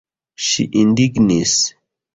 Ŝi 0.45 0.65
indignis. 0.85 1.57